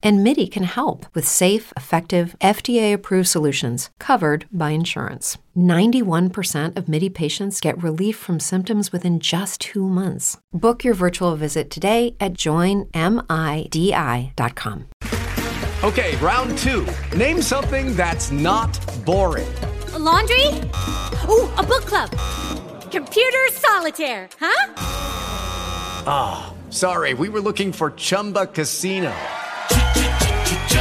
[0.00, 5.38] And MIDI can help with safe, effective, FDA approved solutions covered by insurance.
[5.56, 10.38] 91% of MIDI patients get relief from symptoms within just two months.
[10.52, 12.94] Book your virtual visit today at joinmidi.com.
[15.84, 16.86] Okay, round two.
[17.16, 19.52] Name something that's not boring.
[19.94, 20.46] A laundry?
[21.28, 22.10] Ooh, a book club.
[22.90, 24.74] Computer solitaire, huh?
[26.06, 29.14] Ah, oh, sorry, we were looking for Chumba Casino.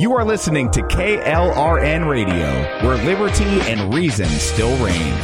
[0.00, 2.48] You are listening to KLRN Radio,
[2.82, 5.14] where liberty and reason still reign.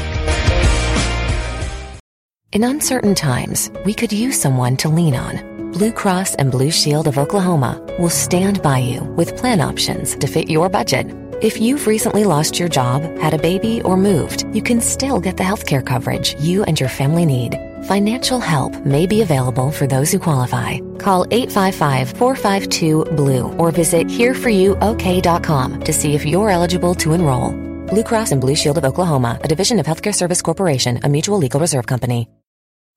[2.53, 5.73] In uncertain times, we could use someone to lean on.
[5.73, 10.27] Blue Cross and Blue Shield of Oklahoma will stand by you with plan options to
[10.27, 11.07] fit your budget.
[11.41, 15.39] If you've recently lost your job, had a baby, or moved, you can still get
[15.39, 17.55] the health care coverage you and your family need.
[17.87, 20.81] Financial help may be available for those who qualify.
[20.99, 27.53] Call 855-452-BLUE or visit hereforyouok.com to see if you're eligible to enroll.
[27.87, 31.39] Blue Cross and Blue Shield of Oklahoma, a division of Healthcare Service Corporation, a mutual
[31.39, 32.29] legal reserve company.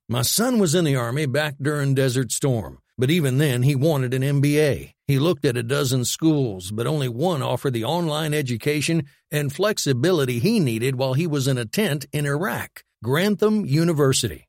[0.08, 4.16] My son was in the Army back during Desert Storm, but even then he wanted
[4.16, 4.94] an MBA.
[5.06, 10.40] He looked at a dozen schools, but only one offered the online education and flexibility
[10.40, 14.49] he needed while he was in a tent in Iraq Grantham University.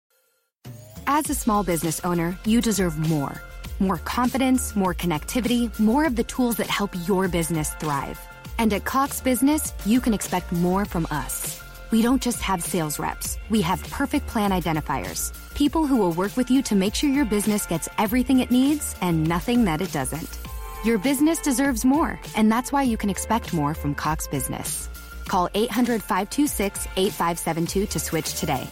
[1.13, 3.41] As a small business owner, you deserve more.
[3.81, 8.17] More confidence, more connectivity, more of the tools that help your business thrive.
[8.57, 11.61] And at Cox Business, you can expect more from us.
[11.91, 15.33] We don't just have sales reps, we have perfect plan identifiers.
[15.53, 18.95] People who will work with you to make sure your business gets everything it needs
[19.01, 20.39] and nothing that it doesn't.
[20.85, 24.87] Your business deserves more, and that's why you can expect more from Cox Business.
[25.27, 28.65] Call 800 526 8572 to switch today.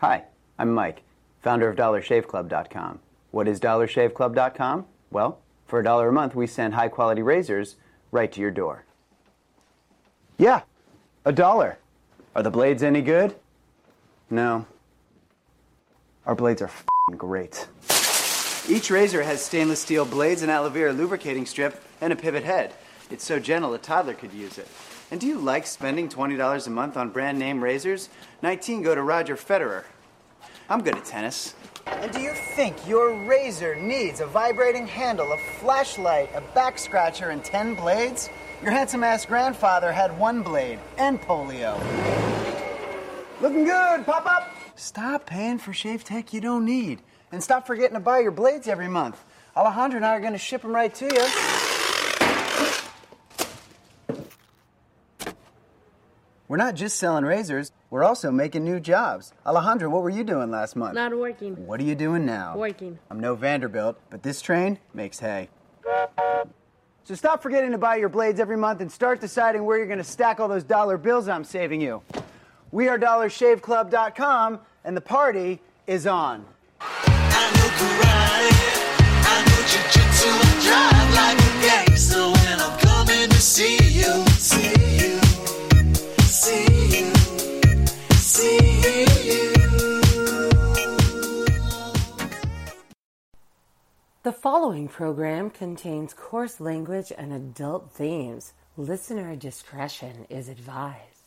[0.00, 0.24] Hi,
[0.58, 1.02] I'm Mike,
[1.40, 2.98] founder of DollarShaveClub.com.
[3.30, 4.84] What is DollarShaveClub.com?
[5.10, 7.76] Well, for a dollar a month, we send high quality razors
[8.12, 8.84] right to your door.
[10.36, 10.62] Yeah,
[11.24, 11.78] a dollar.
[12.34, 13.36] Are the blades any good?
[14.28, 14.66] No.
[16.26, 16.70] Our blades are
[17.16, 17.66] great.
[18.68, 22.74] Each razor has stainless steel blades, an aloe vera lubricating strip, and a pivot head.
[23.10, 24.68] It's so gentle a toddler could use it.
[25.10, 28.08] And do you like spending $20 a month on brand name razors?
[28.42, 29.84] 19 go to Roger Federer.
[30.68, 31.54] I'm good at tennis.
[31.86, 37.30] And do you think your razor needs a vibrating handle, a flashlight, a back scratcher,
[37.30, 38.28] and 10 blades?
[38.62, 41.78] Your handsome ass grandfather had one blade and polio.
[43.40, 44.50] Looking good, pop up!
[44.74, 47.00] Stop paying for shave tech you don't need.
[47.30, 49.22] And stop forgetting to buy your blades every month.
[49.56, 51.65] Alejandro and I are going to ship them right to you.
[56.48, 59.32] We're not just selling razors, we're also making new jobs.
[59.44, 60.94] Alejandro, what were you doing last month?
[60.94, 61.66] Not working.
[61.66, 62.56] What are you doing now?
[62.56, 62.98] Working.
[63.10, 65.48] I'm no Vanderbilt, but this train makes hay.
[67.04, 69.98] So stop forgetting to buy your blades every month and start deciding where you're going
[69.98, 72.02] to stack all those dollar bills I'm saving you.
[72.70, 76.44] We are DollarShaveClub.com, and the party is on.
[94.26, 98.54] The following program contains coarse language and adult themes.
[98.76, 101.22] Listener discretion is advised.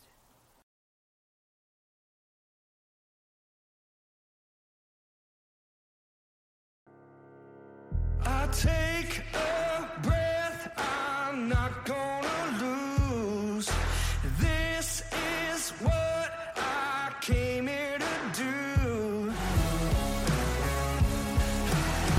[8.22, 12.09] I take a breath, I'm not gonna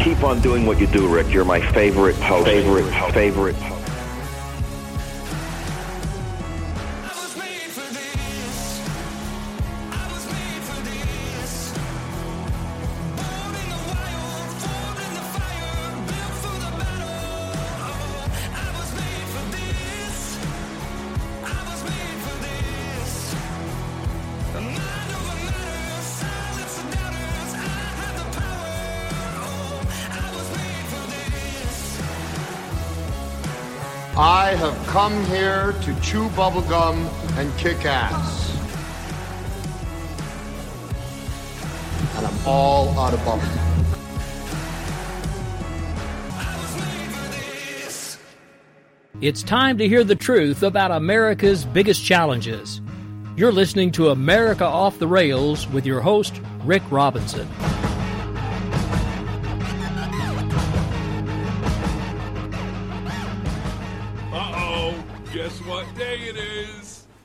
[0.04, 1.32] Keep on doing what you do, Rick.
[1.32, 2.48] You're my favorite host.
[2.48, 3.81] Favorite, favorite.
[35.02, 36.96] Come here to chew bubblegum
[37.36, 38.56] and kick ass.
[42.18, 43.58] And I'm all out of bubblegum.
[49.22, 52.80] It's time to hear the truth about America's biggest challenges.
[53.36, 57.48] You're listening to America Off the Rails with your host, Rick Robinson.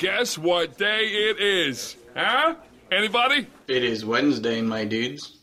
[0.06, 1.97] Guess what day it is?
[2.14, 2.54] Huh?
[2.92, 3.49] Anybody?
[3.66, 5.37] It is Wednesday, my dudes.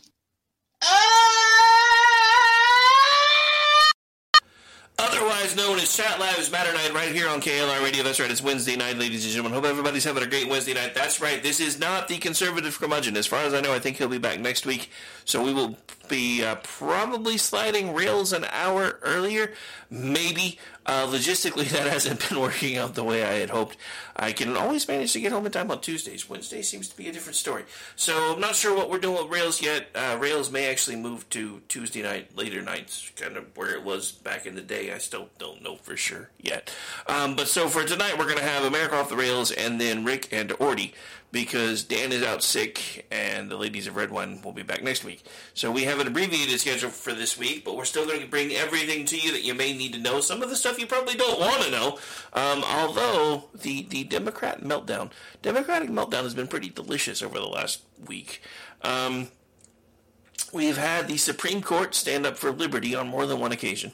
[4.98, 8.04] Otherwise known as Chat Lives Matter Night right here on KLR Radio.
[8.04, 9.52] That's right, it's Wednesday night, ladies and gentlemen.
[9.52, 10.96] Hope everybody's having a great Wednesday night.
[10.96, 13.18] That's right, this is not the conservative curmudgeon.
[13.18, 14.92] As far as I know, I think he'll be back next week.
[15.26, 15.76] So we will
[16.08, 19.54] be uh, probably sliding rails an hour earlier.
[19.90, 20.60] Maybe.
[20.86, 23.78] Uh, logistically, that hasn't been working out the way I had hoped.
[24.16, 26.30] I can always manage to get home in time on Tuesdays.
[26.30, 27.64] Wednesday seems to be a different story.
[27.96, 29.88] So I'm not sure what we're doing with Rails yet.
[29.96, 34.12] Uh, Rails may actually move to Tuesday night, later nights, kind of where it was
[34.12, 34.94] back in the day.
[34.94, 36.74] I still don't know for sure yet.
[37.08, 40.04] Um, but so for tonight, we're going to have America off the rails and then
[40.04, 40.94] Rick and Orty
[41.34, 45.04] because Dan is out sick and the ladies of Red One will be back next
[45.04, 45.24] week.
[45.56, 48.52] So we have an abbreviated schedule for this week, but we're still going to bring
[48.54, 50.22] everything to you that you may need to know.
[50.22, 51.98] Some of the stuff you probably don't want to know.
[52.34, 55.10] Um, although the the Democrat meltdown,
[55.42, 58.40] Democratic meltdown has been pretty delicious over the last week.
[58.84, 59.30] Um,
[60.54, 63.92] we've had the Supreme Court stand up for liberty on more than one occasion.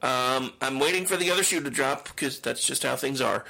[0.00, 3.44] Um, I'm waiting for the other shoe to drop because that's just how things are.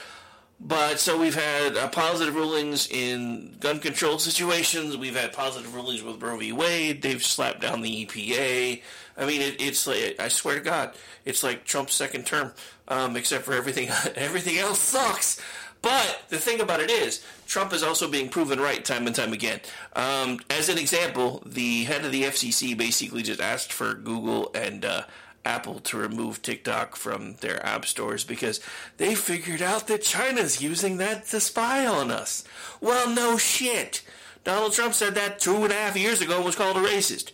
[0.61, 4.97] But so we've had uh, positive rulings in gun control situations.
[4.97, 6.53] We've had positive rulings with Roe v.
[6.53, 7.01] Wade.
[7.01, 8.83] They've slapped down the EPA.
[9.17, 12.53] I mean, it, it's like I swear to God, it's like Trump's second term,
[12.89, 13.89] um, except for everything.
[14.17, 15.41] everything else sucks.
[15.81, 19.33] But the thing about it is, Trump is also being proven right time and time
[19.33, 19.61] again.
[19.95, 24.85] Um, as an example, the head of the FCC basically just asked for Google and
[24.85, 25.03] uh,
[25.49, 28.61] Apple to remove TikTok from their app stores because
[28.99, 32.45] they figured out that China's using that to spy on us.
[32.83, 34.03] Well, no shit.
[34.45, 37.33] Donald Trump said that two and a half years ago and was called a racist.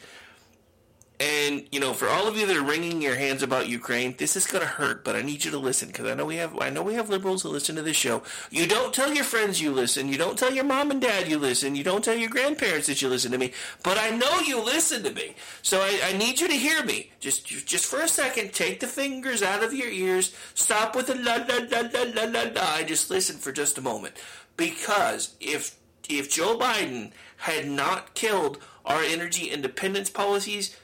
[1.21, 4.35] And you know, for all of you that are wringing your hands about Ukraine, this
[4.35, 5.05] is gonna hurt.
[5.05, 7.09] But I need you to listen because I know we have I know we have
[7.09, 8.25] liberals who listen to this show.
[8.51, 10.09] You don't tell your friends you listen.
[10.09, 11.77] You don't tell your mom and dad you listen.
[11.77, 13.53] You don't tell your grandparents that you listen to me.
[13.85, 15.37] But I know you listen to me.
[15.63, 17.13] So I, I need you to hear me.
[17.21, 20.35] Just just for a second, take the fingers out of your ears.
[20.55, 22.75] Stop with the la la la la la la la.
[22.75, 24.17] I just listen for just a moment
[24.57, 25.77] because if
[26.09, 30.77] if Joe Biden had not killed our energy independence policies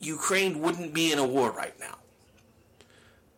[0.00, 1.96] Ukraine wouldn't be in a war right now.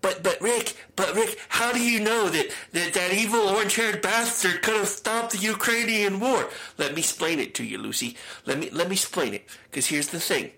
[0.01, 4.63] But but Rick, but Rick, how do you know that that, that evil orange-haired bastard
[4.63, 6.49] could have stopped the Ukrainian war?
[6.77, 8.17] Let me explain it to you, Lucy.
[8.45, 9.45] Let me let me explain it.
[9.71, 10.51] Because here's the thing: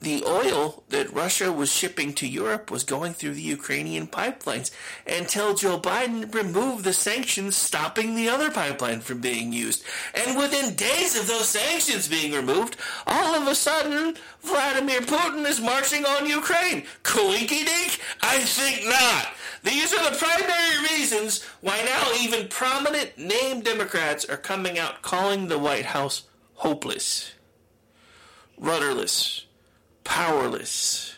[0.00, 4.70] the oil that Russia was shipping to Europe was going through the Ukrainian pipelines
[5.06, 9.82] until Joe Biden removed the sanctions, stopping the other pipeline from being used.
[10.14, 12.76] And within days of those sanctions being removed,
[13.06, 16.84] all of a sudden, Vladimir Putin is marching on Ukraine.
[17.02, 17.98] Coinky dink?
[18.20, 19.28] I think not.
[19.62, 25.48] These are the primary reasons why now even prominent named Democrats are coming out calling
[25.48, 26.24] the White House
[26.54, 27.32] hopeless,
[28.58, 29.45] rudderless,
[30.06, 31.14] powerless.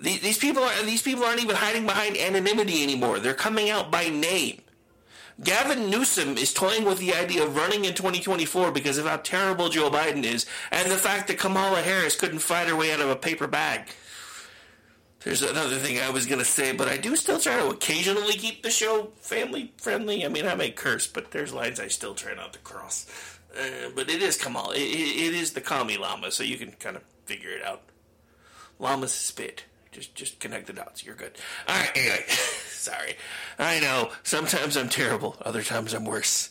[0.00, 3.20] These people are these people aren't even hiding behind anonymity anymore.
[3.20, 4.62] They're coming out by name.
[5.42, 9.68] Gavin Newsom is toying with the idea of running in 2024 because of how terrible
[9.68, 13.10] Joe Biden is and the fact that Kamala Harris couldn't fight her way out of
[13.10, 13.88] a paper bag.
[15.20, 18.34] There's another thing I was going to say, but I do still try to occasionally
[18.34, 20.24] keep the show family friendly.
[20.24, 23.06] I mean, I may curse, but there's lines I still try not to cross.
[23.56, 24.74] Uh, but it is Kamala.
[24.74, 27.82] It, it is the Kami Lama, so you can kind of figure it out.
[28.78, 29.64] Llamas spit.
[29.92, 31.04] Just just connect the dots.
[31.04, 31.32] You're good.
[31.68, 31.90] All right.
[31.94, 33.16] Anyway, sorry.
[33.58, 35.36] I know sometimes I'm terrible.
[35.42, 36.48] Other times I'm worse.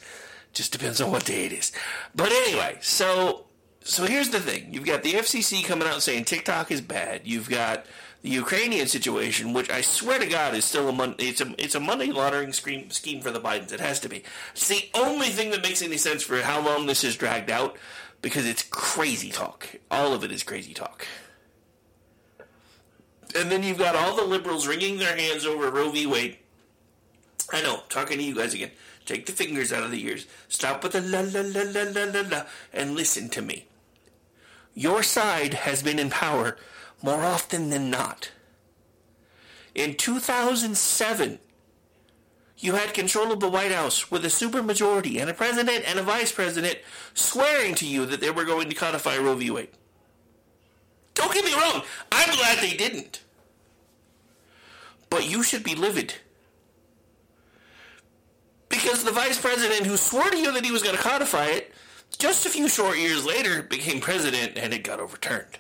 [0.54, 1.72] Just depends on what day it is.
[2.16, 3.46] But anyway, so
[3.84, 4.74] so here's the thing.
[4.74, 7.22] You've got the FCC coming out saying TikTok is bad.
[7.24, 7.86] You've got
[8.22, 11.74] the Ukrainian situation, which I swear to God is still a mon- it's a it's
[11.74, 13.72] a money laundering scheme scheme for the Bidens.
[13.72, 14.24] It has to be.
[14.52, 17.78] It's the only thing that makes any sense for how long this is dragged out
[18.22, 19.68] because it's crazy talk.
[19.90, 21.08] All of it is crazy talk.
[23.36, 26.06] And then you've got all the liberals wringing their hands over Roe v.
[26.06, 26.38] Wade.
[27.54, 28.72] I know, talking to you guys again.
[29.06, 30.28] Take the fingers out of the ears.
[30.48, 33.66] Stop with the la la la la la la la and listen to me.
[34.74, 36.58] Your side has been in power
[37.02, 38.32] more often than not.
[39.74, 41.40] In 2007,
[42.62, 46.04] you had control of the White House with a supermajority and a president and a
[46.04, 46.78] vice president
[47.14, 49.50] swearing to you that they were going to codify Roe v.
[49.52, 49.70] Wade.
[51.16, 53.24] Don't get me wrong, I'm glad they didn't.
[55.10, 56.14] But you should be livid.
[58.70, 61.74] Because the vice president who swore to you that he was going to codify it,
[62.18, 65.60] just a few short years later became president and it got overturned.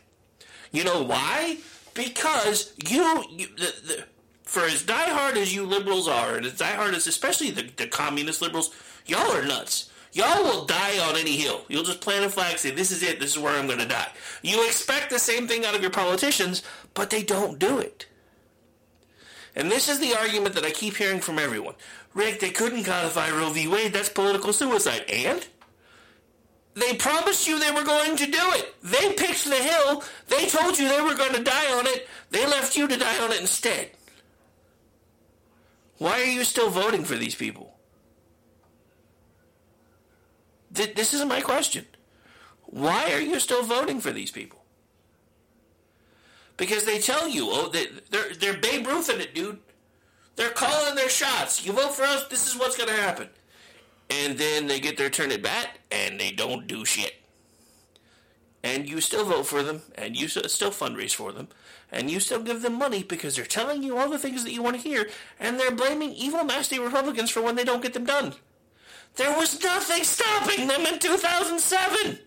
[0.71, 1.57] You know why?
[1.93, 4.05] Because you, you the, the,
[4.51, 8.41] for as diehard as you liberals are, and as diehard as especially the, the communist
[8.41, 9.89] liberals, y'all are nuts.
[10.11, 11.63] Y'all will die on any hill.
[11.69, 13.87] You'll just plant a flag, say, this is it, this is where I'm going to
[13.87, 14.09] die.
[14.41, 18.07] You expect the same thing out of your politicians, but they don't do it.
[19.55, 21.75] And this is the argument that I keep hearing from everyone.
[22.13, 23.69] Rick, they couldn't codify Roe v.
[23.69, 23.93] Wade.
[23.93, 25.05] That's political suicide.
[25.09, 25.47] And?
[26.73, 28.75] They promised you they were going to do it.
[28.83, 30.03] They picked the hill.
[30.27, 32.09] They told you they were going to die on it.
[32.31, 33.91] They left you to die on it instead.
[36.01, 37.75] Why are you still voting for these people?
[40.73, 41.85] Th- this is my question.
[42.63, 44.65] Why are you still voting for these people?
[46.57, 49.59] Because they tell you, oh, they, they're they're Babe Ruth in it, dude.
[50.37, 51.63] They're calling their shots.
[51.63, 53.29] You vote for us, this is what's going to happen.
[54.09, 57.13] And then they get their turn at bat, and they don't do shit.
[58.63, 61.49] And you still vote for them, and you still fundraise for them,
[61.91, 64.63] and you still give them money because they're telling you all the things that you
[64.63, 68.05] want to hear, and they're blaming evil, nasty Republicans for when they don't get them
[68.05, 68.33] done.
[69.15, 72.19] There was nothing stopping them in 2007.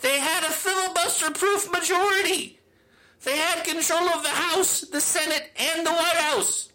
[0.00, 2.58] They had a filibuster proof majority.
[3.24, 6.70] They had control of the House, the Senate, and the White House.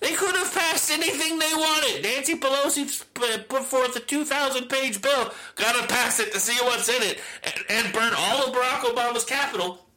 [0.00, 2.02] They could have passed anything they wanted.
[2.04, 3.04] Nancy Pelosi
[3.48, 5.32] put forth a 2,000 page bill.
[5.56, 7.20] Gotta pass it to see what's in it.
[7.42, 9.87] And, and burn all of Barack Obama's Capitol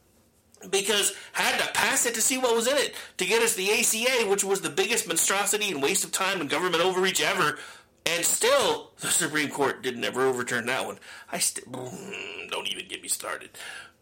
[0.70, 3.54] because I had to pass it to see what was in it to get us
[3.54, 7.58] the ACA, which was the biggest monstrosity and waste of time and government overreach ever.
[8.04, 10.98] And still, the Supreme Court didn't ever overturn that one.
[11.30, 13.50] I still mm, don't even get me started.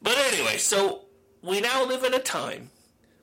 [0.01, 1.03] But anyway, so
[1.43, 2.71] we now live in a time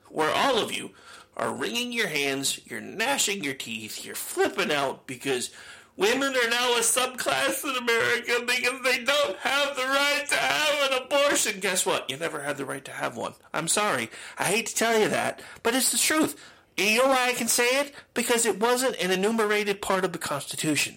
[0.08, 0.90] where all of you
[1.36, 5.50] are wringing your hands, you're gnashing your teeth, you're flipping out because
[5.98, 10.92] women are now a subclass in America because they don't have the right to have
[10.92, 11.60] an abortion.
[11.60, 12.08] Guess what?
[12.08, 13.34] You never had the right to have one.
[13.52, 14.08] I'm sorry.
[14.38, 16.40] I hate to tell you that, but it's the truth.
[16.76, 17.92] You know why I can say it?
[18.14, 20.96] Because it wasn't an enumerated part of the Constitution.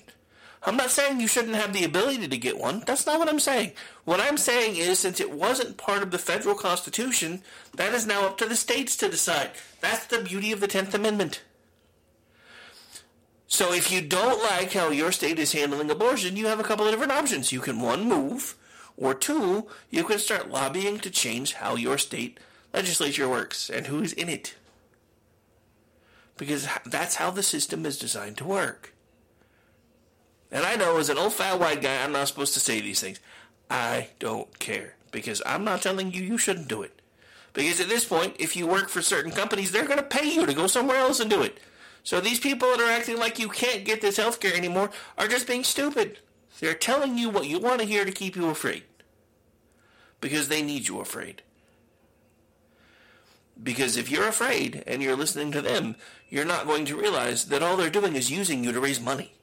[0.64, 2.84] I'm not saying you shouldn't have the ability to get one.
[2.86, 3.72] That's not what I'm saying.
[4.06, 7.42] What I'm saying is, since it wasn't part of the federal Constitution,
[7.76, 9.50] that is now up to the states to decide.
[9.80, 11.42] That's the beauty of the 10th Amendment.
[13.52, 16.86] So if you don't like how your state is handling abortion, you have a couple
[16.86, 17.52] of different options.
[17.52, 18.56] You can, one, move,
[18.96, 22.40] or two, you can start lobbying to change how your state
[22.74, 24.56] legislature works and who's in it.
[26.38, 28.94] Because that's how the system is designed to work.
[30.50, 33.02] And I know as an old fat white guy, I'm not supposed to say these
[33.02, 33.20] things.
[33.70, 34.96] I don't care.
[35.12, 37.02] Because I'm not telling you you shouldn't do it.
[37.52, 40.46] Because at this point, if you work for certain companies, they're going to pay you
[40.46, 41.60] to go somewhere else and do it.
[42.04, 45.28] So these people that are acting like you can't get this health care anymore are
[45.28, 46.20] just being stupid.
[46.60, 48.84] They're telling you what you want to hear to keep you afraid.
[50.20, 51.42] Because they need you afraid.
[53.62, 55.96] Because if you're afraid and you're listening to them,
[56.30, 59.34] you're not going to realize that all they're doing is using you to raise money.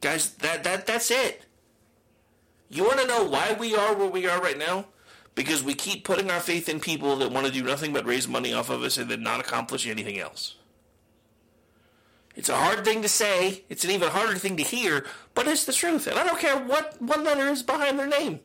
[0.00, 1.44] Guys, that, that that's it.
[2.68, 4.86] You want to know why we are where we are right now?
[5.34, 8.28] Because we keep putting our faith in people that want to do nothing but raise
[8.28, 10.54] money off of us and then not accomplish anything else.
[12.36, 13.64] It's a hard thing to say.
[13.68, 16.06] It's an even harder thing to hear, but it's the truth.
[16.06, 18.40] And I don't care what one letter is behind their name.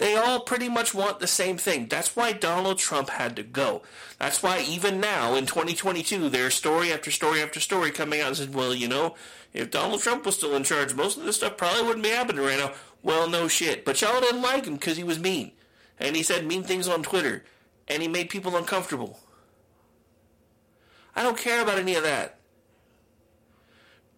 [0.00, 1.86] They all pretty much want the same thing.
[1.86, 3.82] That's why Donald Trump had to go.
[4.18, 8.36] That's why even now in 2022, there's story after story after story coming out and
[8.38, 9.14] said, well, you know,
[9.52, 12.42] if Donald Trump was still in charge, most of this stuff probably wouldn't be happening
[12.42, 12.72] right now.
[13.02, 13.84] Well, no shit.
[13.84, 15.52] But y'all didn't like him because he was mean.
[15.98, 17.44] And he said mean things on Twitter.
[17.88, 19.18] And he made people uncomfortable.
[21.14, 22.38] I don't care about any of that.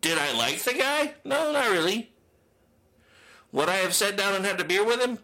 [0.00, 1.14] Did I like the guy?
[1.24, 2.10] No, not really.
[3.52, 5.18] Would I have sat down and had a beer with him?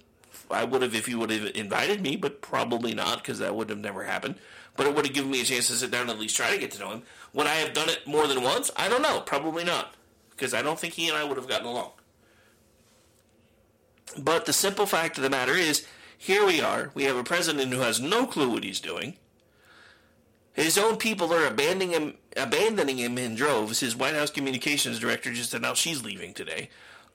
[0.50, 3.68] I would have if he would have invited me, but probably not because that would
[3.70, 4.36] have never happened.
[4.76, 6.50] But it would have given me a chance to sit down and at least try
[6.50, 7.02] to get to know him.
[7.34, 8.70] Would I have done it more than once?
[8.76, 9.20] I don't know.
[9.20, 9.94] Probably not
[10.30, 11.90] because I don't think he and I would have gotten along.
[14.16, 16.90] But the simple fact of the matter is, here we are.
[16.94, 19.16] We have a president who has no clue what he's doing.
[20.52, 23.80] His own people are abandoning him, abandoning him in droves.
[23.80, 26.70] His White House communications director just announced she's leaving today.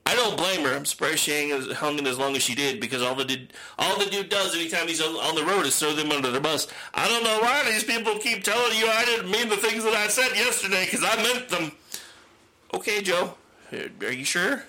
[0.06, 0.74] I don't blame her.
[0.74, 3.98] I'm surprised she hung in as long as she did because all the dude, all
[3.98, 6.66] the dude does anytime he's on, on the road is throw them under the bus.
[6.92, 9.94] I don't know why these people keep telling you I didn't mean the things that
[9.94, 11.72] I said yesterday because I meant them.
[12.74, 13.34] Okay, Joe,
[13.72, 14.64] are you sure?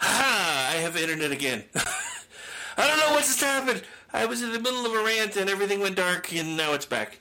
[0.00, 0.70] Ah,
[1.24, 1.64] I have internet again.
[2.76, 3.82] I don't know what just happened.
[4.12, 6.84] I was in the middle of a rant and everything went dark, and now it's
[6.84, 7.18] back.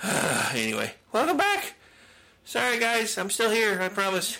[0.54, 1.74] anyway, welcome back.
[2.44, 3.80] Sorry, guys, I'm still here.
[3.80, 4.38] I promise.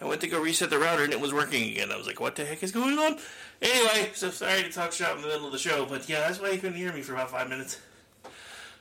[0.00, 1.90] I went to go reset the router and it was working again.
[1.90, 3.18] I was like, what the heck is going on?
[3.60, 6.40] Anyway, so sorry to talk shop in the middle of the show, but yeah, that's
[6.40, 7.78] why you couldn't hear me for about five minutes.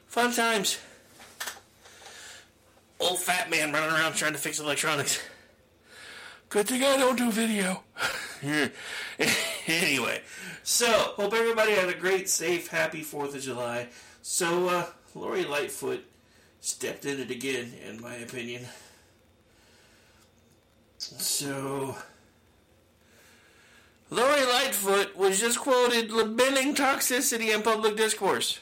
[0.07, 0.77] Fun times.
[2.99, 5.19] Old fat man running around trying to fix electronics.
[6.49, 7.83] Good thing I don't do video.
[9.67, 10.21] anyway,
[10.63, 13.87] so hope everybody had a great, safe, happy Fourth of July.
[14.21, 16.05] So, uh, Lori Lightfoot
[16.61, 18.65] stepped in it again, in my opinion.
[20.97, 21.95] So,
[24.09, 28.59] Lori Lightfoot was just quoted lamenting toxicity in public discourse.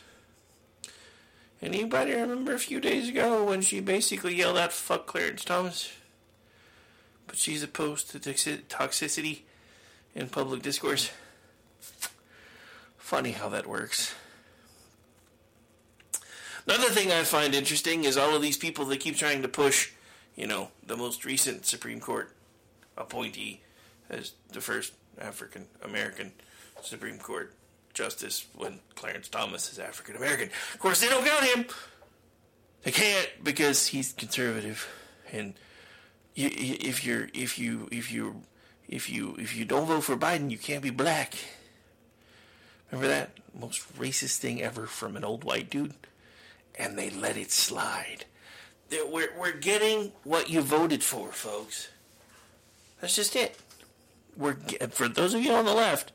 [1.62, 5.92] Anybody remember a few days ago when she basically yelled out "fuck Clarence Thomas"?
[7.28, 9.42] But she's opposed to toxicity
[10.16, 11.12] in public discourse.
[12.98, 14.16] Funny how that works.
[16.66, 19.92] Another thing I find interesting is all of these people that keep trying to push,
[20.36, 22.36] you know, the most recent Supreme Court
[22.98, 23.62] appointee
[24.10, 26.32] as the first African American
[26.82, 27.54] Supreme Court
[27.94, 30.50] justice when Clarence Thomas is African American.
[30.74, 31.66] Of course, they don't count him.
[32.84, 34.88] They can't because he's conservative,
[35.32, 35.54] and
[36.36, 38.42] if you're if you if you
[38.88, 41.36] if you if you don't vote for Biden, you can't be black.
[42.92, 45.94] Remember that most racist thing ever from an old white dude,
[46.78, 48.26] and they let it slide.
[48.92, 51.90] We're we're getting what you voted for, folks.
[53.02, 53.58] That's just it.
[54.38, 54.58] We're
[54.92, 56.12] for those of you on the left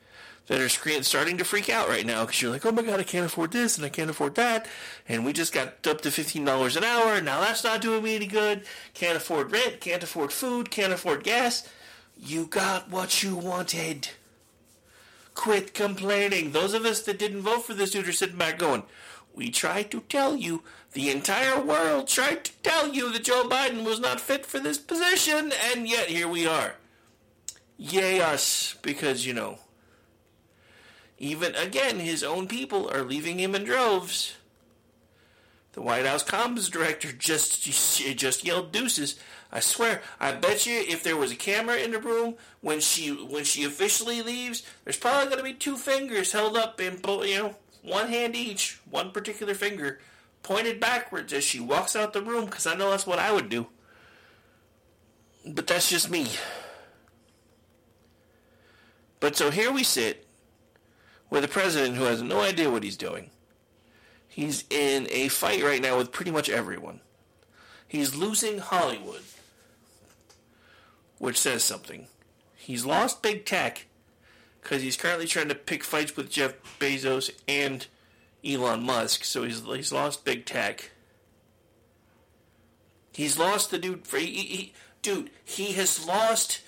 [0.46, 3.04] that are starting to freak out right now because you're like, oh my god, I
[3.04, 4.66] can't afford this and I can't afford that,
[5.08, 8.16] and we just got up to fifteen dollars an hour, now that's not doing me
[8.16, 8.64] any good.
[8.94, 11.68] Can't afford rent, can't afford food, can't afford gas.
[12.22, 14.10] You got what you wanted.
[15.34, 16.52] Quit complaining.
[16.52, 18.82] Those of us that didn't vote for this dude are sitting back going,
[19.34, 23.84] we tried to tell you, the entire world tried to tell you that Joe Biden
[23.84, 26.74] was not fit for this position, and yet here we are.
[27.78, 29.58] Yay us, because, you know,
[31.16, 34.34] even again, his own people are leaving him in droves.
[35.72, 37.62] The White House comms director just
[38.16, 39.18] just yelled deuces.
[39.52, 43.10] I swear, I bet you if there was a camera in the room when she
[43.10, 47.38] when she officially leaves, there's probably going to be two fingers held up in you
[47.38, 49.98] know one hand each, one particular finger
[50.42, 52.46] pointed backwards as she walks out the room.
[52.46, 53.66] Because I know that's what I would do.
[55.46, 56.28] But that's just me.
[59.20, 60.26] But so here we sit
[61.28, 63.30] with a president who has no idea what he's doing.
[64.28, 67.00] He's in a fight right now with pretty much everyone.
[67.86, 69.22] He's losing Hollywood,
[71.20, 72.06] which says something.
[72.56, 73.86] He's lost big tech
[74.60, 77.86] because he's currently trying to pick fights with Jeff Bezos and
[78.44, 79.24] Elon Musk.
[79.24, 80.90] So he's he's lost big tech.
[83.12, 84.06] He's lost the dude.
[84.06, 86.62] For, he, he, dude, he has lost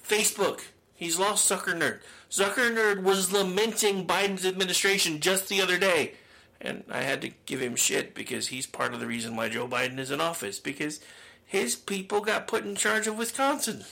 [0.00, 0.60] Facebook.
[0.94, 1.98] He's lost Zucker Nerd.
[2.30, 6.12] Zucker Nerd was lamenting Biden's administration just the other day.
[6.60, 9.66] And I had to give him shit because he's part of the reason why Joe
[9.66, 10.58] Biden is in office.
[10.60, 11.00] Because
[11.46, 13.84] his people got put in charge of Wisconsin.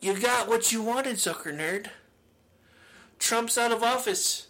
[0.00, 1.88] You got what you wanted, Zucker Nerd.
[3.18, 4.46] Trump's out of office.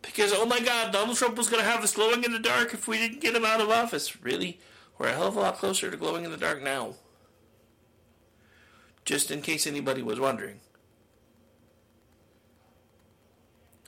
[0.00, 2.72] Because, oh my god, Donald Trump was going to have us glowing in the dark
[2.72, 4.22] if we didn't get him out of office.
[4.22, 4.60] Really?
[4.98, 6.94] We're a hell of a lot closer to glowing in the dark now.
[9.04, 10.60] Just in case anybody was wondering.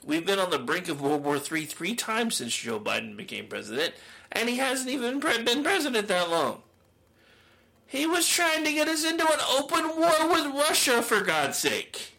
[0.05, 3.47] We've been on the brink of World War III three times since Joe Biden became
[3.47, 3.93] president,
[4.31, 6.61] and he hasn't even been president that long.
[7.87, 12.13] He was trying to get us into an open war with Russia, for God's sake.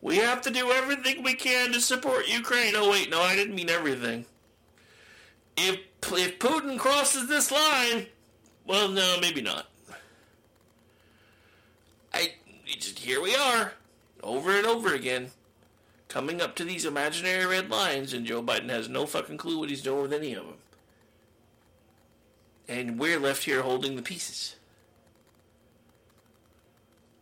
[0.00, 2.72] We have to do everything we can to support Ukraine.
[2.74, 4.24] Oh, wait, no, I didn't mean everything.
[5.58, 5.80] If,
[6.12, 8.06] if Putin crosses this line,
[8.66, 9.66] well, no, maybe not.
[12.14, 12.32] I
[12.66, 13.74] just, here we are,
[14.22, 15.32] over and over again,
[16.10, 19.70] coming up to these imaginary red lines, and Joe Biden has no fucking clue what
[19.70, 20.56] he's doing with any of them.
[22.68, 24.56] And we're left here holding the pieces.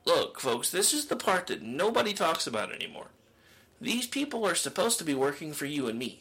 [0.04, 3.08] Look, folks, this is the part that nobody talks about anymore.
[3.80, 6.20] These people are supposed to be working for you and me.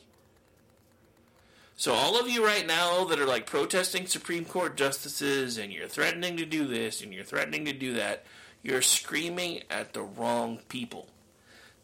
[1.77, 5.87] So, all of you right now that are like protesting Supreme Court justices and you're
[5.87, 8.25] threatening to do this and you're threatening to do that,
[8.61, 11.07] you're screaming at the wrong people.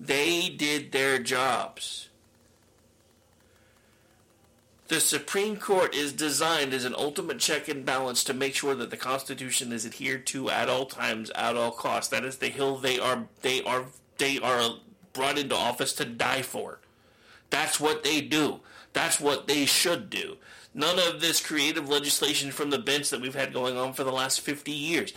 [0.06, 2.10] They did their jobs.
[4.90, 8.90] The Supreme Court is designed as an ultimate check and balance to make sure that
[8.90, 12.10] the Constitution is adhered to at all times, at all costs.
[12.10, 13.86] That is the hill they are they are
[14.18, 14.76] they are
[15.14, 16.80] brought into office to die for.
[17.50, 18.60] That's what they do.
[18.92, 20.36] That's what they should do.
[20.74, 24.12] None of this creative legislation from the bench that we've had going on for the
[24.12, 25.14] last 50 years.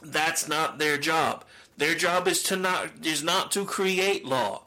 [0.00, 1.44] That's not their job.
[1.76, 4.64] Their job is to not is not to create law.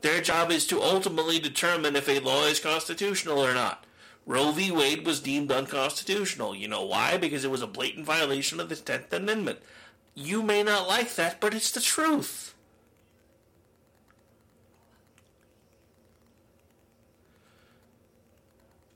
[0.00, 3.84] Their job is to ultimately determine if a law is constitutional or not.
[4.26, 4.70] Roe v.
[4.70, 6.54] Wade was deemed unconstitutional.
[6.54, 7.16] You know why?
[7.16, 9.58] Because it was a blatant violation of the 10th Amendment.
[10.14, 12.53] You may not like that, but it's the truth.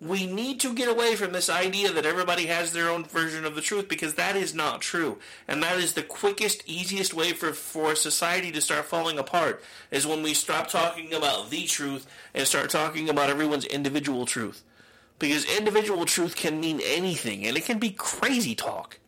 [0.00, 3.56] We need to get away from this idea that everybody has their own version of
[3.56, 5.18] the truth because that is not true.
[5.48, 10.06] And that is the quickest, easiest way for, for society to start falling apart is
[10.06, 14.62] when we stop talking about the truth and start talking about everyone's individual truth.
[15.18, 19.00] Because individual truth can mean anything and it can be crazy talk.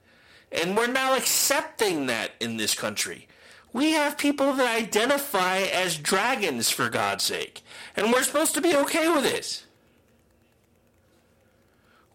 [0.50, 3.28] And we're now accepting that in this country.
[3.72, 7.62] We have people that identify as dragons, for God's sake.
[7.96, 9.66] And we're supposed to be okay with this.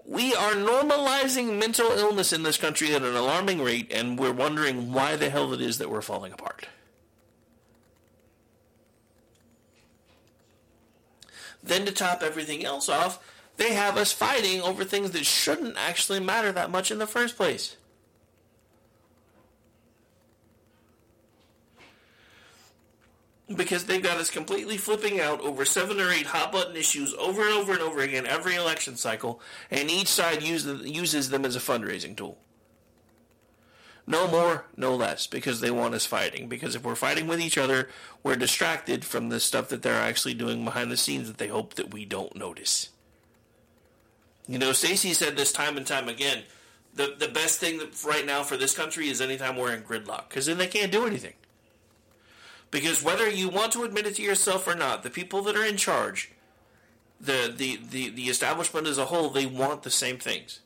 [0.07, 4.93] We are normalizing mental illness in this country at an alarming rate, and we're wondering
[4.93, 6.67] why the hell it is that we're falling apart.
[11.63, 13.19] Then, to top everything else off,
[13.57, 17.35] they have us fighting over things that shouldn't actually matter that much in the first
[17.35, 17.75] place.
[23.53, 27.43] Because they've got us completely flipping out over seven or eight hot button issues over
[27.43, 31.55] and over and over again every election cycle, and each side use, uses them as
[31.55, 32.39] a fundraising tool.
[34.07, 36.47] No more, no less, because they want us fighting.
[36.47, 37.89] Because if we're fighting with each other,
[38.23, 41.73] we're distracted from the stuff that they're actually doing behind the scenes that they hope
[41.75, 42.89] that we don't notice.
[44.47, 46.43] You know, Stacey said this time and time again.
[46.93, 50.45] The the best thing right now for this country is anytime we're in gridlock, because
[50.45, 51.33] then they can't do anything.
[52.75, 55.63] Because whether you want to admit it to yourself or not, the people that are
[55.63, 56.29] in charge,
[57.21, 60.59] the the the, the establishment as a whole, they want the same things.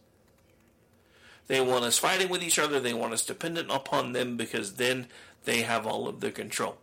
[1.46, 2.80] They want us fighting with each other.
[2.80, 5.06] They want us dependent upon them because then
[5.46, 6.80] they have all of the control.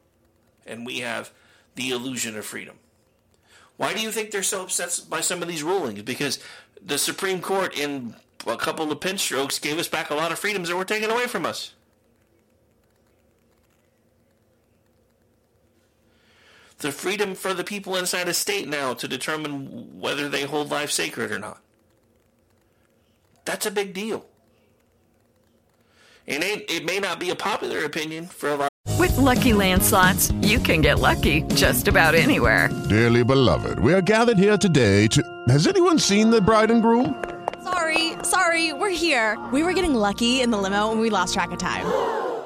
[0.65, 1.33] And we have
[1.75, 2.77] the illusion of freedom.
[3.79, 6.03] Why do you think they're so upset by some of these rulings?
[6.03, 6.39] Because
[6.81, 8.15] the Supreme Court, in
[8.47, 11.11] a couple of pinch strokes, gave us back a lot of freedoms that were taken
[11.11, 11.73] away from us.
[16.79, 20.91] The freedom for the people inside a state now to determine whether they hold life
[20.91, 21.61] sacred or not.
[23.45, 24.27] That's a big deal.
[26.27, 28.69] It, ain't, it may not be a popular opinion for a lot.
[28.99, 32.69] With Lucky Land slots, you can get lucky just about anywhere.
[32.89, 35.23] Dearly beloved, we are gathered here today to.
[35.49, 37.23] Has anyone seen the bride and groom?
[37.63, 39.39] Sorry, sorry, we're here.
[39.53, 41.87] We were getting lucky in the limo and we lost track of time.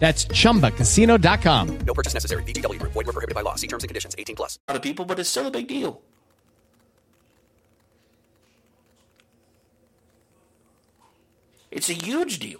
[0.00, 1.78] That's chumbacasino.com.
[1.86, 2.42] No purchase necessary.
[2.44, 2.80] VGW.
[2.80, 2.92] Group.
[2.92, 3.54] Void were prohibited by law.
[3.54, 4.16] See terms and conditions.
[4.18, 4.58] 18 plus.
[4.66, 6.00] A lot of people, but it's still a big deal.
[11.70, 12.58] It's a huge deal.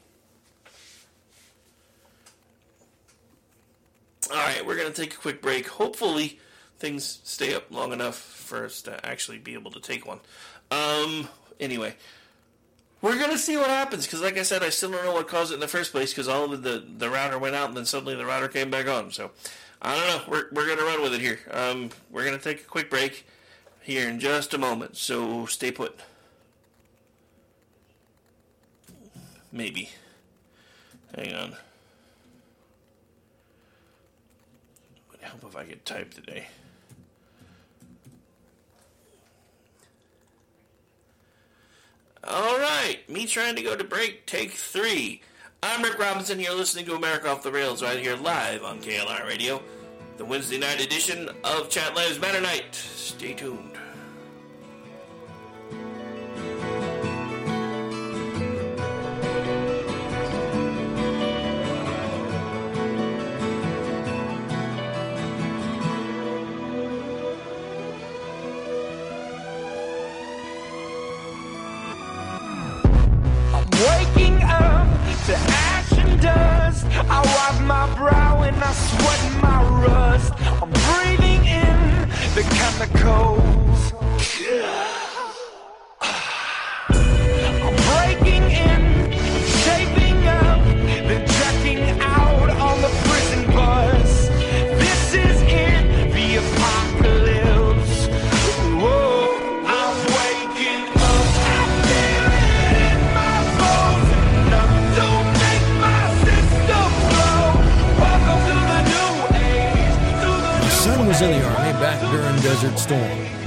[4.30, 5.66] All right, we're going to take a quick break.
[5.66, 6.38] Hopefully,
[6.78, 10.20] things stay up long enough for us to actually be able to take one.
[10.70, 11.96] Um, anyway,
[13.02, 15.52] we're to see what happens because, like I said, I still don't know what caused
[15.52, 17.86] it in the first place because all of the, the router went out and then
[17.86, 19.10] suddenly the router came back on.
[19.10, 19.30] So,
[19.80, 20.32] I don't know.
[20.32, 21.38] We're, we're to run with it here.
[21.50, 23.26] Um, we're to take a quick break
[23.80, 24.96] here in just a moment.
[24.96, 25.98] So, stay put.
[29.50, 29.90] Maybe.
[31.16, 31.56] Hang on.
[35.10, 36.46] Would help if I could type today.
[42.22, 45.22] All right, me trying to go to break, take three.
[45.62, 46.38] I'm Rick Robinson.
[46.38, 49.62] You're listening to America Off the Rails right here live on KLR Radio,
[50.18, 52.74] the Wednesday night edition of Chat Lives Matter Night.
[52.74, 53.79] Stay tuned.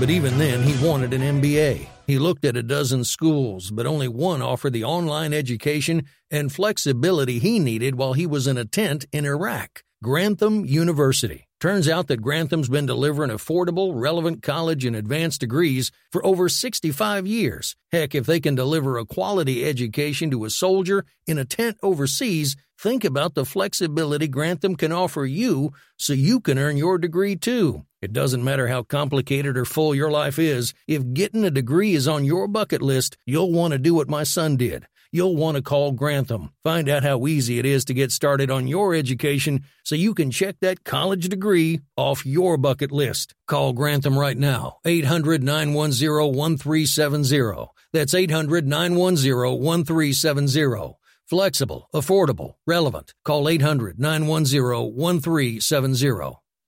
[0.04, 1.88] But even then he wanted an MBA.
[2.08, 7.40] He looked at a dozen schools, but only one offered the online education and flexibility
[7.40, 11.48] he needed while he was in a tent in Iraq Grantham University.
[11.62, 17.26] Turns out that Grantham's been delivering affordable, relevant college and advanced degrees for over 65
[17.26, 17.78] years.
[17.90, 22.58] Heck, if they can deliver a quality education to a soldier in a tent overseas,
[22.78, 27.86] think about the flexibility Grantham can offer you so you can earn your degree too.
[28.04, 32.08] It doesn't matter how complicated or full your life is, if getting a degree is
[32.08, 35.62] on your bucket list, you'll want to do what my son did you'll want to
[35.62, 36.50] call Grantham.
[36.64, 40.32] Find out how easy it is to get started on your education so you can
[40.32, 43.34] check that college degree off your bucket list.
[43.48, 47.72] Call Grantham right now, 800 910 1370.
[47.94, 50.98] That's 800 910 1370.
[51.26, 53.14] Flexible, affordable, relevant.
[53.24, 56.43] Call 800 910 1370.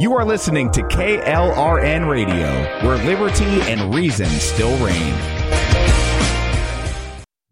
[0.00, 2.48] You are listening to KLRN Radio,
[2.82, 5.14] where liberty and reason still reign.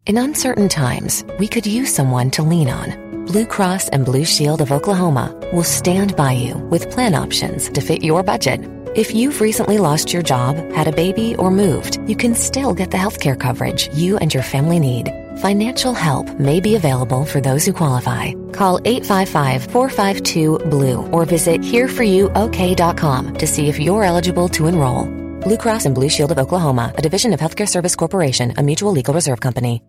[0.07, 3.27] In uncertain times, we could use someone to lean on.
[3.27, 7.83] Blue Cross and Blue Shield of Oklahoma will stand by you with plan options to
[7.83, 8.65] fit your budget.
[8.99, 12.91] If you've recently lost your job, had a baby, or moved, you can still get
[12.91, 15.13] the healthcare coverage you and your family need.
[15.41, 18.33] Financial help may be available for those who qualify.
[18.51, 25.05] Call 855-452-BLUE or visit hereforyouok.com to see if you're eligible to enroll.
[25.45, 28.91] Blue Cross and Blue Shield of Oklahoma, a division of Healthcare Service Corporation, a mutual
[28.91, 29.81] legal reserve company.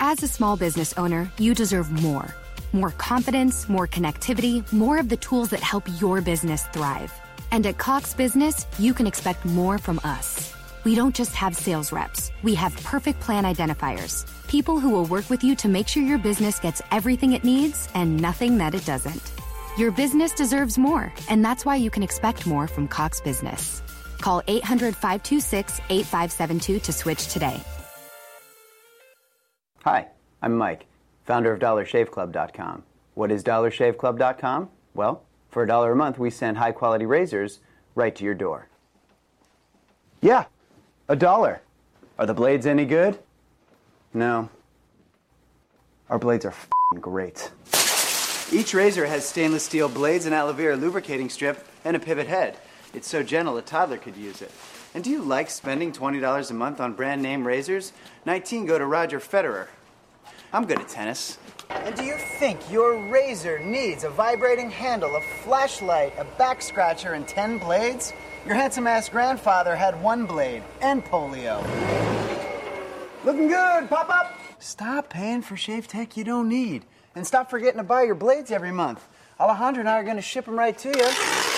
[0.00, 2.34] As a small business owner, you deserve more.
[2.72, 7.12] More confidence, more connectivity, more of the tools that help your business thrive.
[7.54, 10.52] And at Cox Business, you can expect more from us.
[10.82, 14.26] We don't just have sales reps, we have perfect plan identifiers.
[14.48, 17.88] People who will work with you to make sure your business gets everything it needs
[17.94, 19.22] and nothing that it doesn't.
[19.78, 23.84] Your business deserves more, and that's why you can expect more from Cox Business.
[24.20, 27.60] Call 800 526 8572 to switch today.
[29.84, 30.08] Hi,
[30.42, 30.86] I'm Mike,
[31.24, 32.82] founder of DollarShaveClub.com.
[33.14, 34.70] What is DollarShaveClub.com?
[34.94, 35.22] Well,
[35.54, 37.60] for a dollar a month, we send high quality razors
[37.94, 38.66] right to your door.
[40.20, 40.46] Yeah,
[41.08, 41.62] a dollar.
[42.18, 43.20] Are the blades any good?
[44.12, 44.48] No.
[46.10, 46.54] Our blades are
[47.00, 47.52] great.
[48.52, 52.56] Each razor has stainless steel blades, an aloe vera lubricating strip, and a pivot head.
[52.92, 54.50] It's so gentle a toddler could use it.
[54.92, 57.92] And do you like spending $20 a month on brand name razors?
[58.26, 59.68] 19 go to Roger Federer.
[60.52, 61.38] I'm good at tennis.
[61.70, 67.12] And do you think your razor needs a vibrating handle, a flashlight, a back scratcher,
[67.12, 68.12] and 10 blades?
[68.46, 71.62] Your handsome ass grandfather had one blade and polio.
[73.24, 74.38] Looking good, pop up!
[74.58, 76.84] Stop paying for shave tech you don't need.
[77.14, 79.06] And stop forgetting to buy your blades every month.
[79.38, 81.53] Alejandro and I are to ship them right to you.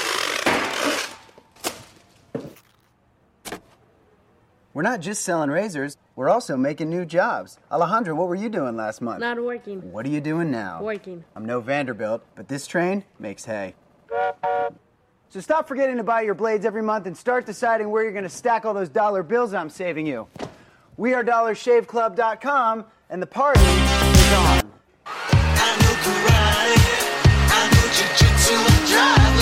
[4.76, 7.56] We're not just selling razors, we're also making new jobs.
[7.72, 9.20] Alejandro, what were you doing last month?
[9.20, 9.80] Not working.
[9.90, 10.82] What are you doing now?
[10.82, 11.24] Working.
[11.34, 13.74] I'm no Vanderbilt, but this train makes hay.
[15.30, 18.24] So stop forgetting to buy your blades every month and start deciding where you're going
[18.24, 20.28] to stack all those dollar bills I'm saving you.
[20.98, 24.72] We are DollarShaveClub.com, and the party is on.
[28.46, 29.35] See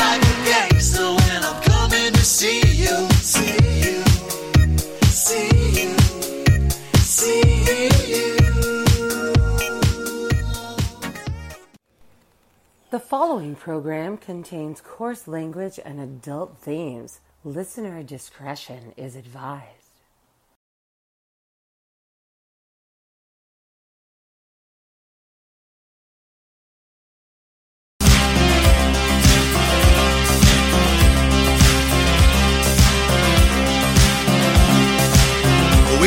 [12.94, 17.18] The following program contains coarse language and adult themes.
[17.42, 19.66] Listener discretion is advised.
[28.00, 28.06] We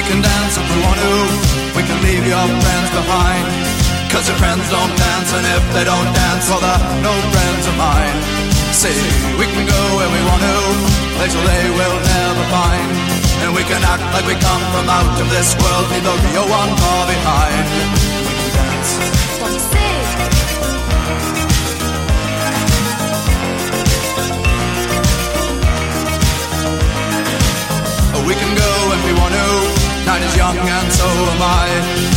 [0.08, 1.16] can dance if we want to.
[1.76, 3.57] We can leave your friends behind.
[4.18, 7.78] Cause your friends don't dance, and if they don't dance, well, they're no friends of
[7.78, 8.18] mine.
[8.74, 8.98] See,
[9.38, 10.58] we can go where we want to,
[11.22, 12.90] places they will never find.
[13.46, 16.50] And we can act like we come from out of this world, leave the real
[16.50, 17.62] one far behind.
[18.26, 18.92] We can dance.
[28.26, 29.46] We can go if we want to.
[30.10, 32.17] Night is young and so am I.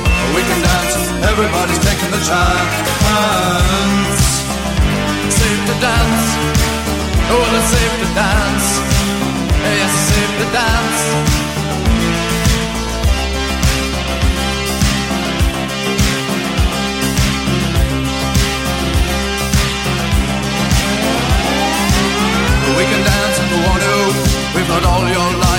[0.35, 0.95] we can dance,
[1.31, 2.73] everybody's taking the chance.
[5.39, 6.25] Safe to dance,
[7.31, 8.67] oh well it's safe to dance.
[9.61, 11.01] Yes, it's safe to dance.
[22.77, 23.83] We can dance if we want.
[24.55, 25.31] We've got all your.
[25.43, 25.50] As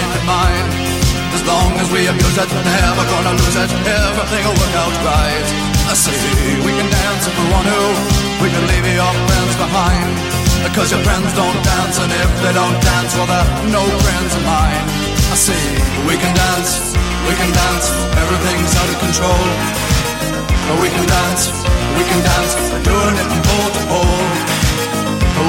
[1.53, 3.71] long as we abuse it, never gonna lose it.
[3.85, 5.47] Everything will work out right.
[5.93, 6.17] I say
[6.65, 7.83] we can dance if we want to.
[8.43, 10.09] We can leave your friends behind.
[10.65, 14.43] Because your friends don't dance, and if they don't dance, well, they're no friends of
[14.47, 14.85] mine.
[15.35, 15.63] I say
[16.09, 16.95] we can dance,
[17.27, 17.87] we can dance.
[18.23, 19.45] Everything's out of control.
[20.67, 21.43] But we can dance,
[21.99, 22.53] we can dance.
[22.71, 24.25] We're doing it from pole to pole.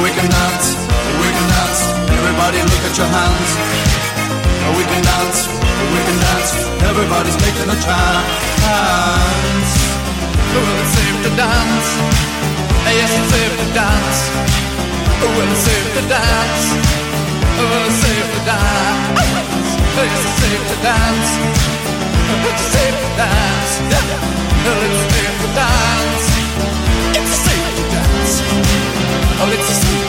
[0.04, 0.68] We can dance,
[1.22, 1.80] we can dance.
[2.18, 4.13] Everybody look at your hands.
[4.64, 5.48] We can dance,
[5.92, 6.52] we can dance.
[6.88, 9.70] Everybody's taking a chance.
[10.54, 11.90] Well, it's safe to dance.
[12.94, 14.20] Yes, it's safe to dance.
[15.20, 16.66] Well, it's safe to dance.
[17.58, 19.20] Well, it's safe to dance.
[19.98, 21.30] Yes, it's safe to dance.
[22.48, 23.72] It's safe to dance.
[24.64, 26.26] Well, it's safe to dance.
[27.20, 28.34] It's safe to dance.
[29.42, 30.03] Oh, it's a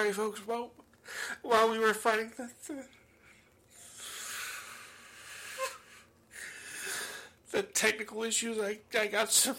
[0.00, 0.46] Sorry, folks.
[0.46, 0.70] While,
[1.42, 2.84] while we were fighting the, the,
[7.50, 9.56] the technical issues, I, I got some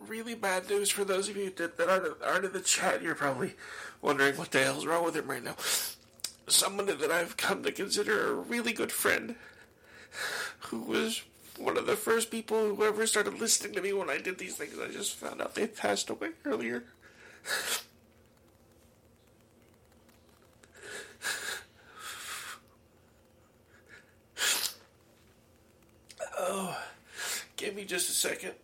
[0.00, 3.02] really bad news for those of you that, that aren't, aren't in the chat.
[3.02, 3.52] You're probably
[4.00, 5.56] wondering what the hell's wrong with him right now.
[6.46, 9.34] Someone that I've come to consider a really good friend,
[10.60, 11.22] who was
[11.58, 14.56] one of the first people who ever started listening to me when I did these
[14.56, 14.78] things.
[14.78, 16.84] I just found out they passed away earlier.
[26.38, 26.78] Oh,
[27.56, 28.54] give me just a second.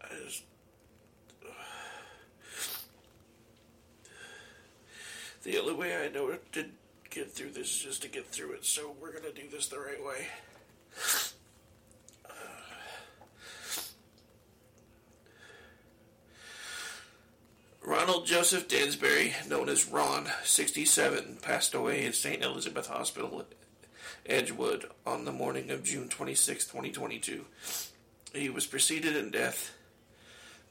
[0.00, 0.44] I just.
[5.42, 6.66] The only way I know to
[7.10, 9.80] get through this is just to get through it, so we're gonna do this the
[9.80, 10.28] right way.
[17.84, 22.40] Ronald Joseph Dansbury, known as Ron, 67, passed away at St.
[22.40, 23.44] Elizabeth Hospital,
[24.24, 27.44] Edgewood, on the morning of June 26, 2022.
[28.34, 29.72] He was preceded in death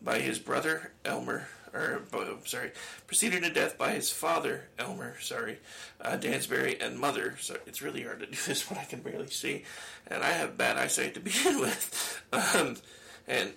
[0.02, 2.02] by his brother, Elmer, or
[2.46, 2.72] sorry,
[3.08, 5.60] preceded in death by his father, Elmer, sorry,
[6.02, 7.36] uh, Dansbury, and mother.
[7.40, 9.64] So it's really hard to do this when I can barely see,
[10.08, 12.22] and I have bad eyesight to begin with.
[12.34, 12.78] Um,
[13.28, 13.52] and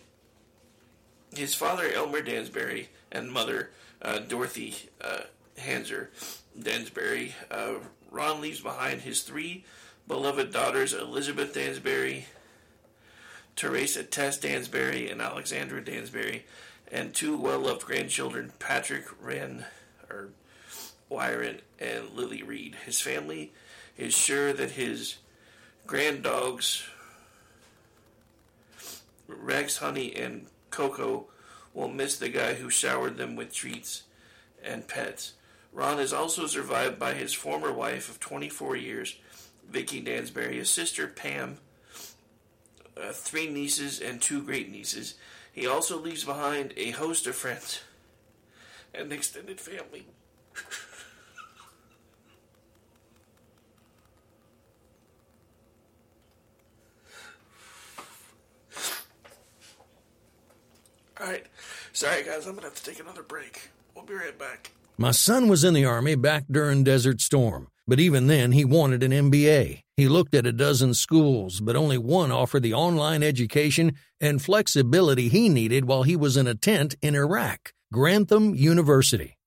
[1.34, 3.70] his father, Elmer Dansbury, and mother,
[4.02, 5.22] uh, Dorothy uh,
[5.58, 6.08] Hanser
[6.58, 7.32] Dansbury.
[7.50, 7.74] Uh,
[8.10, 9.64] Ron leaves behind his three
[10.06, 12.26] beloved daughters, Elizabeth Dansbury,
[13.56, 16.42] Teresa Tess Dansbury, and Alexandra Dansbury,
[16.90, 19.66] and two well-loved grandchildren, Patrick Wren,
[20.10, 20.30] or
[21.10, 22.76] Wyron, and Lily Reed.
[22.84, 23.52] His family
[23.96, 25.16] is sure that his
[25.86, 26.84] granddogs,
[29.28, 31.26] Rex, Honey, and Coco,
[31.72, 34.04] will miss the guy who showered them with treats
[34.62, 35.34] and pets.
[35.72, 39.16] Ron is also survived by his former wife of 24 years,
[39.68, 41.58] Vicky Dansbury, a sister, Pam,
[42.96, 45.14] uh, three nieces, and two great nieces.
[45.52, 47.82] He also leaves behind a host of friends
[48.92, 50.06] and extended family.
[61.20, 61.46] Alright,
[61.92, 63.70] sorry guys, I'm gonna have to take another break.
[63.94, 64.72] We'll be right back.
[64.98, 69.02] My son was in the Army back during Desert Storm, but even then he wanted
[69.02, 69.83] an MBA.
[69.96, 75.28] He looked at a dozen schools, but only one offered the online education and flexibility
[75.28, 79.36] he needed while he was in a tent in Iraq Grantham University.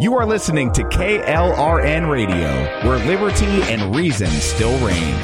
[0.00, 2.48] You are listening to KLRN Radio,
[2.88, 5.14] where liberty and reason still reign.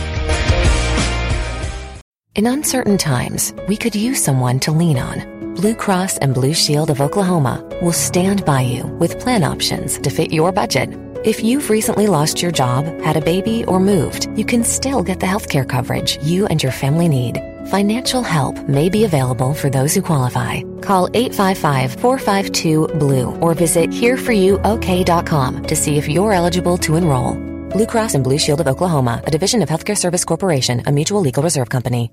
[2.35, 5.55] In uncertain times, we could use someone to lean on.
[5.55, 10.11] Blue Cross and Blue Shield of Oklahoma will stand by you with plan options to
[10.11, 10.91] fit your budget.
[11.27, 15.19] If you've recently lost your job, had a baby, or moved, you can still get
[15.19, 17.41] the healthcare coverage you and your family need.
[17.67, 20.61] Financial help may be available for those who qualify.
[20.83, 27.35] Call 855-452-BLUE or visit hereforyouok.com to see if you're eligible to enroll.
[27.71, 31.21] Blue Cross and Blue Shield of Oklahoma, a division of Healthcare Service Corporation, a mutual
[31.21, 32.13] legal reserve company.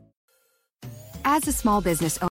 [1.23, 2.29] As a small business owner,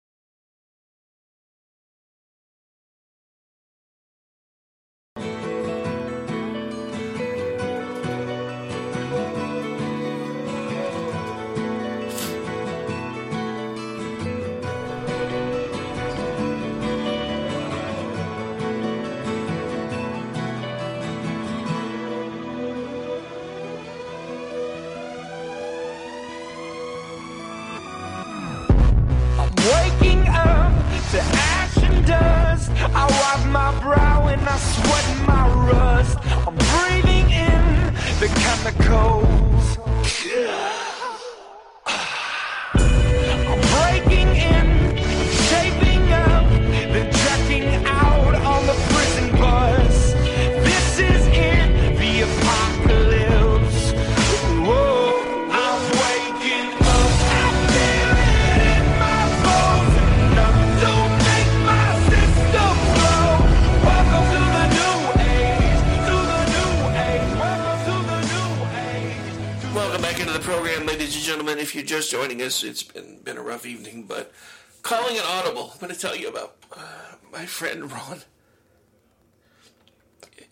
[72.09, 74.33] joining us, it's been been a rough evening, but
[74.81, 75.69] calling an audible.
[75.71, 78.21] I'm going to tell you about uh, my friend Ron.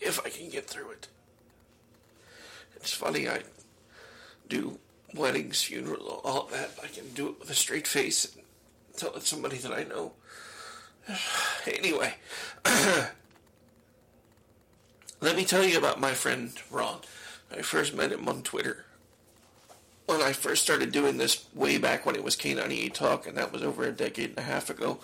[0.00, 1.08] If I can get through it.
[2.76, 3.40] It's funny, I
[4.48, 4.78] do
[5.12, 6.70] weddings, funerals, all that.
[6.82, 8.44] I can do it with a straight face and
[8.96, 10.12] tell it somebody that I know.
[11.66, 12.14] Anyway,
[15.20, 17.00] let me tell you about my friend Ron.
[17.52, 18.86] I first met him on Twitter
[20.08, 23.52] when I first started doing this way back when it was K98 Talk, and that
[23.52, 25.00] was over a decade and a half ago.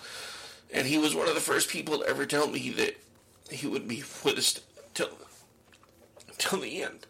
[0.72, 2.96] And he was one of the first people to ever tell me that
[3.50, 4.60] he would be with us
[4.94, 5.10] till
[6.38, 7.06] till the end.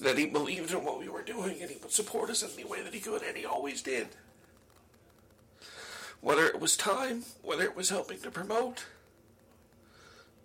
[0.00, 2.64] That he believed in what we were doing, and he would support us in any
[2.64, 4.08] way that he could, and he always did.
[6.20, 8.84] Whether it was time, whether it was helping to promote,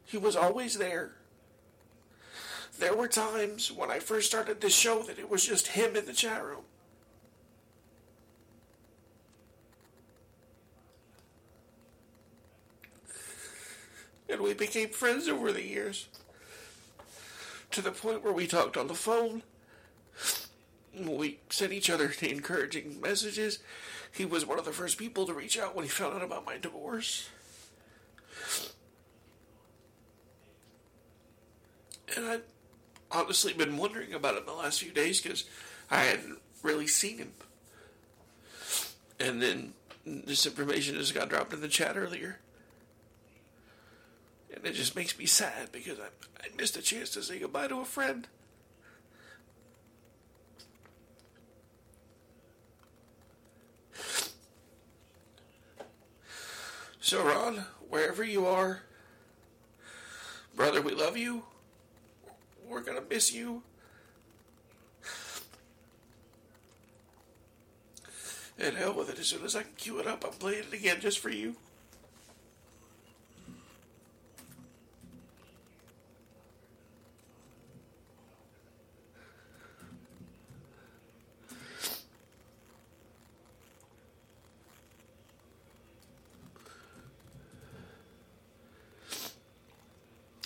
[0.06, 1.12] he was always there.
[2.80, 6.06] There were times when I first started this show that it was just him in
[6.06, 6.64] the chat room.
[14.28, 16.08] And we became friends over the years.
[17.72, 19.44] To the point where we talked on the phone.
[21.00, 23.60] We sent each other encouraging messages.
[24.12, 26.46] He was one of the first people to reach out when he found out about
[26.46, 27.30] my divorce.
[32.16, 32.42] And I'd
[33.14, 35.46] honestly been wondering about him the last few days because
[35.90, 37.32] I hadn't really seen him.
[39.20, 39.74] And then
[40.06, 42.40] this information just got dropped in the chat earlier.
[44.54, 46.08] And it just makes me sad because I,
[46.42, 48.28] I missed a chance to say goodbye to a friend.
[57.00, 58.82] So, Ron, wherever you are,
[60.56, 61.44] brother, we love you.
[62.68, 63.64] We're gonna miss you.
[68.60, 70.74] And hell with it, as soon as I can cue it up, I'm playing it
[70.74, 71.56] again just for you.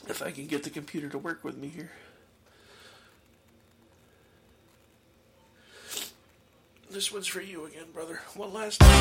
[0.09, 1.89] If I can get the computer to work with me here.
[6.91, 8.21] This one's for you again, brother.
[8.36, 8.93] One last time.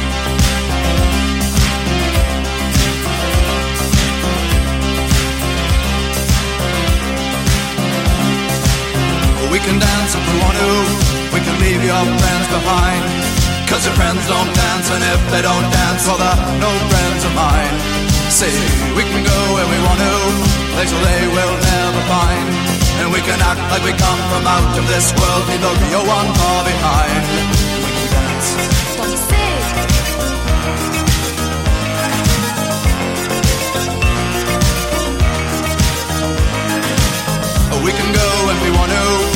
[9.53, 10.72] We can dance if we want to.
[11.37, 13.05] We can leave your friends behind.
[13.68, 17.35] Cause your friends don't dance, and if they don't dance, well, they're no friends of
[17.37, 17.77] mine.
[18.33, 18.57] See,
[18.97, 20.16] we can go where we want to,
[20.77, 22.47] places they will never find.
[23.01, 26.05] And we can act like we come from out of this world, leave the real
[26.05, 27.22] one far behind.
[27.81, 28.49] We can dance.
[37.87, 39.36] We can go if we want to.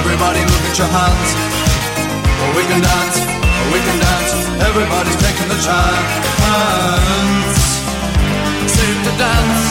[0.00, 1.30] everybody look at your hands.
[2.40, 4.32] Oh, we can dance, oh, we can dance,
[4.64, 6.08] everybody's taking the chance.
[8.64, 9.62] Safe to dance,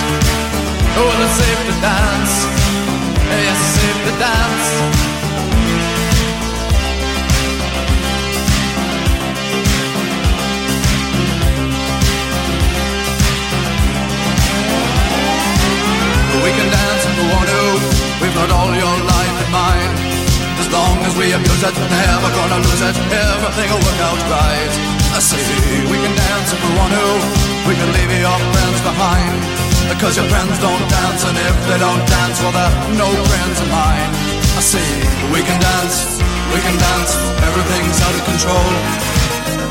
[0.97, 2.33] oh well it's safe to dance.
[3.29, 4.67] Yes, it's safe to dance.
[16.45, 17.61] We can dance if we want to.
[18.21, 20.08] We've got all your life in mind.
[20.69, 22.95] Long as we abuse it, never gonna lose it.
[23.09, 24.73] Everything will work out right.
[25.17, 25.41] I say
[25.89, 27.07] we can dance if we want to.
[27.65, 29.33] We can leave your friends behind.
[29.89, 33.69] Because your friends don't dance, and if they don't dance, well, they're no friends of
[33.73, 34.11] mine.
[34.53, 34.85] I say,
[35.33, 36.21] we can dance,
[36.53, 37.11] we can dance,
[37.41, 38.69] everything's out of control.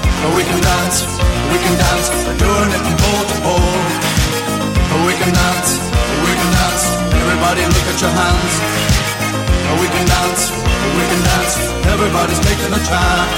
[0.03, 1.07] But we can dance,
[1.55, 3.79] we can dance, doing it from pole to pole.
[4.91, 5.71] But we can dance,
[6.27, 6.83] we can dance,
[7.15, 9.08] everybody look at your hands.
[9.77, 10.43] We can dance,
[10.97, 11.55] we can dance,
[11.93, 13.33] everybody's taking a chance.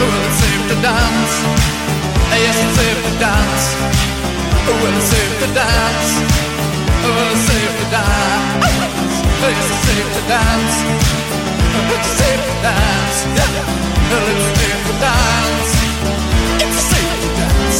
[0.00, 1.34] Oh, well, it's safe to dance,
[2.26, 3.64] ah, yes, it's safe to dance.
[4.66, 6.10] Oh, well, it's safe to dance,
[7.06, 8.66] oh, well, it's safe to dance.
[9.42, 10.76] Ah, yes, it's safe to dance,
[11.94, 13.18] it's safe to dance.
[13.38, 13.90] Yeah.
[14.10, 15.70] Well, it's safe to dance.
[16.58, 17.78] It's safe to dance.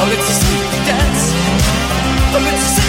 [0.00, 1.24] Oh, it's safe to dance.
[2.36, 2.83] Oh, it's safe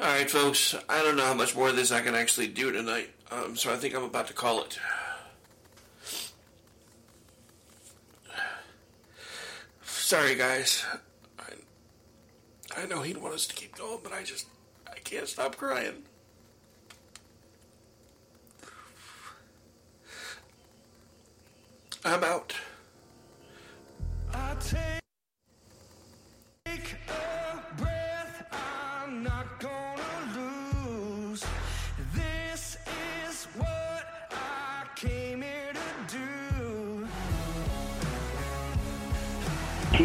[0.00, 0.74] All right, folks.
[0.88, 3.70] I don't know how much more of this I can actually do tonight, um, so
[3.70, 4.78] I think I'm about to call it.
[9.82, 10.86] Sorry, guys.
[11.38, 11.52] I,
[12.78, 14.46] I know he'd want us to keep going, but I just
[14.90, 16.02] I can't stop crying.
[22.06, 22.54] I'm out.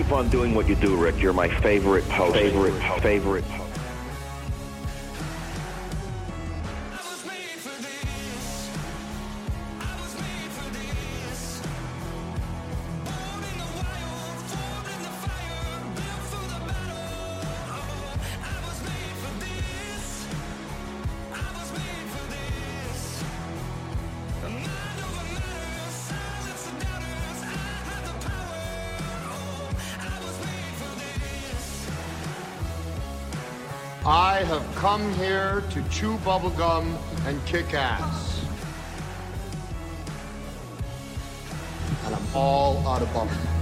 [0.06, 1.20] Keep on doing what you do, Rick.
[1.20, 2.36] You're my favorite host.
[2.36, 3.44] Favorite, favorite.
[3.46, 3.65] host.
[35.96, 38.46] Chew bubblegum and kick ass.
[42.06, 43.56] And I'm all out of bubblegum.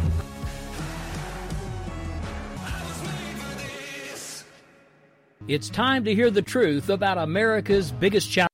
[5.47, 8.52] It's time to hear the truth about America's biggest challenge.